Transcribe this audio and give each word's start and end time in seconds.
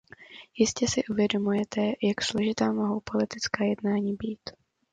Jistě 0.57 0.87
si 0.87 1.03
uvědomujete, 1.07 1.81
jak 2.03 2.21
složitá 2.21 2.71
mohou 2.71 2.99
politická 3.11 3.63
jednání 3.63 4.13
být. 4.13 4.49